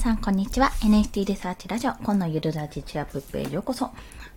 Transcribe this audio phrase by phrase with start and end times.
[0.00, 0.70] さん、こんにちは。
[0.80, 3.84] NFT リサーチラジオ、今のゆるラジチアップへようこそ。
[3.84, 3.90] す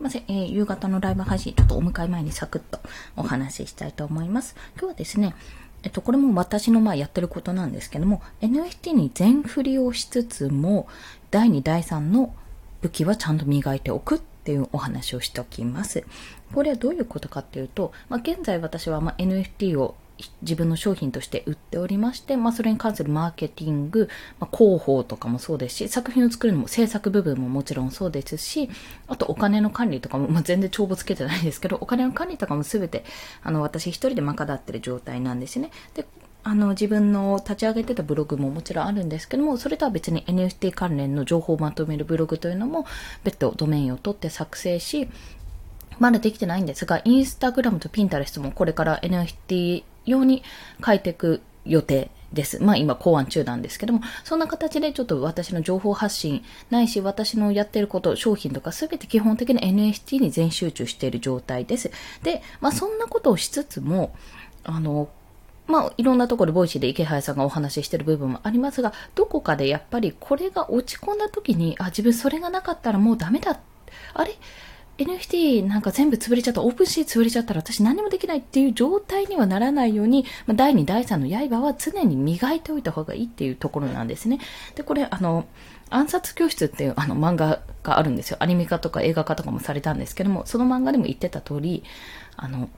[0.00, 2.78] いません、えー、夕方のライブ配信、ちょっとお迎え前にサクッと
[3.16, 4.54] お話ししたいと思います。
[4.74, 5.34] 今日はですね、
[5.82, 10.88] えっと、これも私のまあやってることなんですけども、NFT に全振りをしつつも、
[11.30, 12.34] 第2、第3の
[12.82, 16.04] 武器はちゃんと磨いておくっていうお話をしておきます。
[16.52, 19.94] これはどういうことかっていうと、まあ、現在私はま NFT を
[20.42, 24.08] 自分の商品として売っておりまして、まあ、それに関するマーケティング、
[24.38, 28.70] まあ、広報とかもそうですし、作品を作るのも制作部分ももちろんそうですし、
[29.08, 33.04] あとお金の管理とかも、まあ、全然帳簿つけてないですけど、お金の管理とかもすべて、
[33.42, 35.70] あの、私一人で賄ってる状態なんですね。
[35.94, 36.06] で、
[36.44, 42.86] あの、自分の立ち上げてたブログももちろんあるんですけども、それとは別に NFT 関連の情報をまとめるブログというのも、
[43.24, 45.08] 別途ドメインを取って作成し、
[45.98, 50.42] まだできてないんですが、インスタグラムとピンタレストもこれから NFT 用に
[50.84, 52.62] 変えていく予定です。
[52.62, 61.90] まあ今考案中なんですけども、そんな形でちょっと私の情報発信ないし私のやってること、商品とかすべて基本的に NFT に全集中している状態です。
[62.22, 64.14] で、まあそんなことをしつつも、
[64.64, 65.08] あの、
[65.66, 73.58] まあ、いろんなところで Voicy でイケハヤさんがお話ししてる部分もありますが、どこかでやっぱりこれが落ち込んだ時に、あ、自分それがなかったらもうダメだ。
[74.14, 74.36] あれ？
[74.98, 84.38] NFT なんか全部潰れちゃった、 OpenSea 潰れちゃったら私何もできないっていう状態にはならないように、まあ、第2、第3の刃は常に磨いておいた方がいいっていうところなんですね。
[84.74, 85.46] で、これ、あの、
[85.90, 88.38] 暗殺教室っていうあの漫画があるんですよ。
[88.40, 91.84] アニメ化とか映画化とかもされたんですけども、その漫画でも言ってた通り、
[92.36, 92.68] あの、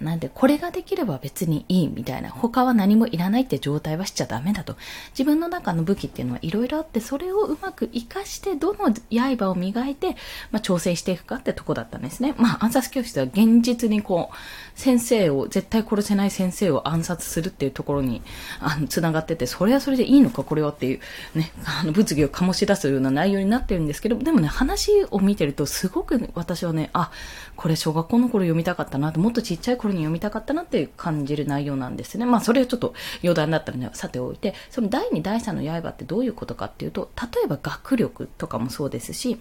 [0.00, 4.76] なんで、これができれば別にいいみたいな、他は何もいらないって状態はしちゃダメだと。
[5.10, 10.16] 自分の中の武器っていうのはいろいろあって、それをうまく活かして、どの刃を磨いて、
[10.50, 12.34] まあ、挑戦していくかってとこだったんですね。
[12.36, 14.36] まあ、暗殺教室は現実にこう、
[14.78, 18.22] 先生を、絶対殺せない先生を暗殺するっていうところに、
[18.60, 27.10] あの、繋がってて、それはそれでいいのか、これはっていう、ね、あの、物議を醸し出すような内容になってるんですけど、でもね、話を見てると、すごく、私はね、あ、
[27.56, 32.26] これ小学校の頃読みたかったなと、もっとちっちゃい頃に読みたかったなって感じる内容なんですね。
[32.26, 39.38] まあ、それはちょっと余談だったらね、さておいて、その第2、第3の刃ってどういうことかっていうと、例えば学力とかもそうですし、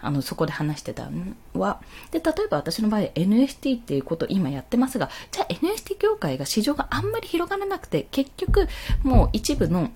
[0.00, 8.68] あの、そこで話してたのは、で、例えば私の場合 NFT っていうことを今やってますが、じゃあ NFT 業界が市場があんまり広がらなくて、結局
[9.02, 9.90] もう一部の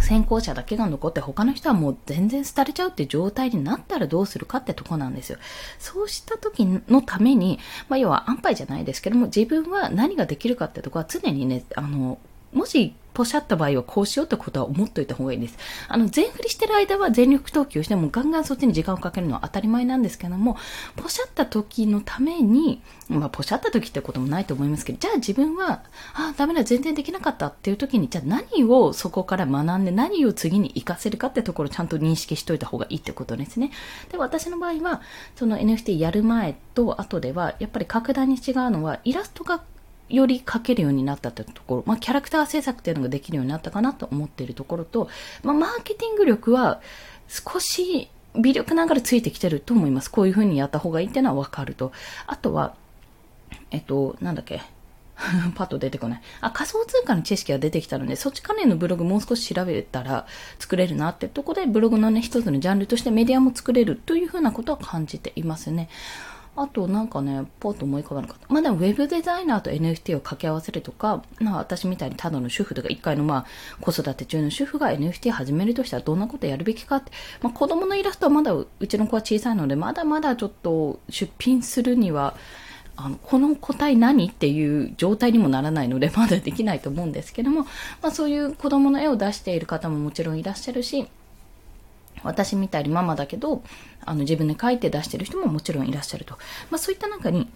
[0.00, 5.38] 先行者だけが残って他の人はもう全然廃れちゃうってう状態になったらどうするかってとこなんですよ。
[5.78, 7.58] そうした時のために、
[7.88, 12.18] まあ要は安牌じゃないですけども自分は何ができるかってとこは常にね、あの、
[12.52, 15.58] もしポシャった場合はこうしようってことは思っといた方がいいです。
[15.88, 20.56] あの、全振りしてる間は全力投球してもガンガンそっちに時間をかけるのは当たり前なんですけども、
[20.96, 25.82] ポシャった時のために、まあ、ポシャった時ってこともないと思いますけど、じゃあ自分は、
[26.14, 33.70] あ、ダメだ、全然できなかったっていう時に、じゃあ何をそこから学んで何を次に活かせるかってところをちゃんと認識しといた方がいいってことですね。
[34.10, 35.02] で、私の場合は、
[35.36, 39.62] その NFT やる前と後では、やっぱり格段に違うのは、イラストが
[40.12, 45.08] より描けるようになったってところ、まあ、キャラクター制作っていうのができるようになったかなと思っているところと、
[45.42, 46.80] まあ、マーケティング力は
[47.28, 50.10] 少し微力ながらついてきてると思います。
[50.10, 51.92] こういう風にやった方がいいっていうのはわかると。
[52.26, 52.74] あとは、
[53.70, 54.62] えっと、なんだっけ？
[55.54, 56.22] パッと出てこない。
[56.40, 60.26] あ、仮想通貨の知識が出てきたので、そっち関連のブログもう少し調べたら
[60.58, 65.88] 作れるなってとこで、ブログのね、一つのジャンルとしてメディアも作れるというふうなことは感じていますね。
[66.54, 68.46] あとなんかね、ポッと思い浮かばなかった。
[68.52, 73.46] まあでもウェブデザイナーと NFT を掛け合わせるとか、まあ私みたいにただの主婦とか一回のまあ
[73.80, 82.34] 子育て中の主婦が NFT 始めるとしたらどんなことやるべきかって、まあ子供のイラストはまだうちの子は小さいので、まだまだちょっと出品するには、
[82.96, 87.62] あの、この個体何っていう状態にもならないので、 まだできないと思うんですけども、
[88.02, 91.08] まあそういう子供の絵を出している方ももちろんいらっしゃるし、
[92.22, 93.62] 私みたいにママだけど、
[94.04, 96.34] あの自分で書いて出してる人ももちろんいらっしゃると。
[96.70, 97.48] まあそういった中に、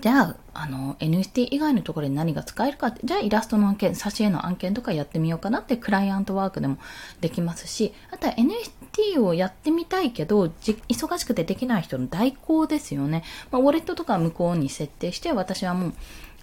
[0.00, 6.78] じゃあ、あの、NFT 以外のところに何が使えるかって、じゃあイラストの案件、挿絵の案件とかやってみようかなってクライアントワークでも
[7.20, 13.24] できますし、あとは NFT をやってみたいけど、忙しくてできない人の代行ですよね。
[13.50, 15.94] まあ、ウォレットとか向こうに設定して、私はもう、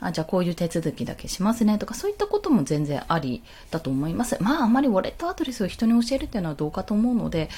[0.02, 4.38] あ、じゃあこういう手続きだけしますねとか、そういったことも全然ありだと思います。
[4.42, 7.50] まあ、あまりウォレットアドレスを人に教えるっていうのはどうかと思うので、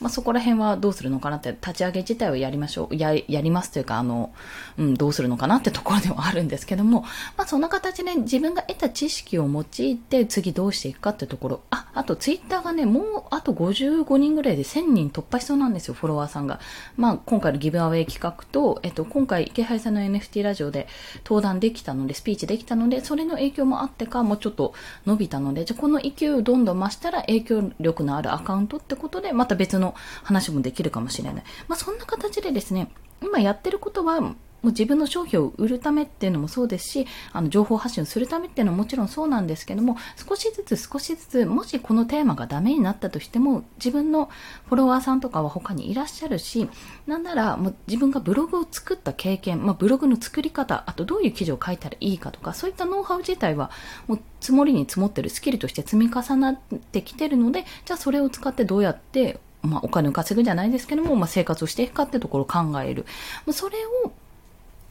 [0.00, 2.96] まあそこら辺はどうするのかなって、立ち上げ自体をやりましょう。
[2.96, 4.32] や、やりますというか、あの、
[4.78, 7.02] うん、どうするのかなってところではあるんですけども、
[7.36, 11.60] まあそんな形で自分が得た知識を用いて次どうしていくかってところ。
[11.70, 16.60] あ、あとツイッターがね、もうあと55人ぐらいで1000人突破しそうなんですよ、フォロワーさんが。
[16.96, 20.88] まあ今回のギブアウェイ企画と、えっと、今回池原さんの NFT ラジオで
[21.24, 24.74] 登壇できたたので、スピーチできたので、それの影響もあってか、もうちょっと
[25.06, 31.44] 伸びたので、じゃこの勢いをどんどん増したら影響力のあるアカウントってことで、また別の話もできるかもしれない。
[31.68, 32.90] まあ、そんな形でですね、
[33.22, 39.96] 今やってることは、もう自分の商品を売るためっていうのもそうですし、あの、情報発信をするためっていうのはもちろんそうなんですけども、
[40.28, 44.30] 少しずつ少しずつ、もしこのテーマがダメになったとしても、自分の
[44.66, 46.68] フォロワーさんとかは他にいらっしゃるし、
[47.06, 53.70] なんならもう自分がブログを作った経験、まあ、ブログの作り方、あとどういう記事を書いたらいいかとか、そういったノウハウ自体は、
[54.06, 56.58] もう積もりに積もってるスキルとして積み重なっ
[56.92, 63.06] てきてるので、じゃあそれを使ってどうやってまあ、お金を稼ぐじゃないですけども、まあ、生活をしていくかってところを考える。
[63.52, 64.12] それを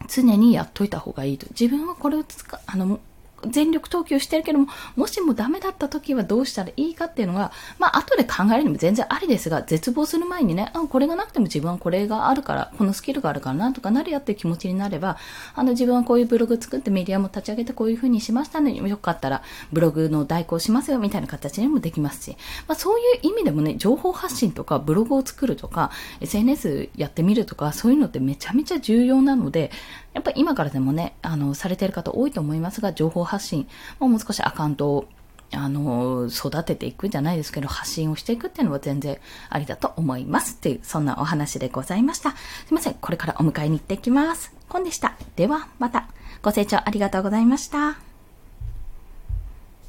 [0.07, 1.47] 常にやっといた方がいいと。
[1.49, 2.99] 自分はこれを使、あの、
[3.47, 15.17] 全力投球してるけども、もしもダメだった時はどうしたらいいかっていうのが、まあ後で考えるのも全然ありですが、絶望する前にね、あ、これがなくても自分はこれがあるから、このスキルがあるからなんとかなるやっていう気持ちになれば、
[15.55, 18.89] あの自分はこういうブログ作ってメディアも立ち上げてこういう風にしましたのね。
[18.89, 25.91] よかったらブログの代行しますよみたいな形にもできますし、まあそういう意味でもね、情報発信とかブログを作るとか、
[26.21, 29.71] SNS やってみるとか、そういうのってめちゃめちゃ重要なので、
[30.13, 33.67] やっぱ今からでもね、あの、されてる方多いと思いますが、情報発信、発信
[33.99, 35.07] もう少しアカウントを
[35.53, 39.17] あの、育てていくじゃないですけど、発信をしていくっていうのは全然
[39.49, 40.55] ありだと思います。
[40.55, 42.31] っていう、そんなお話でございました。
[42.31, 42.93] すいません。
[42.93, 44.53] これからお迎えに行ってきます。
[44.69, 45.15] コンでした。
[45.35, 46.07] では、また。
[46.41, 48.10] ご清聴ありがとうございました。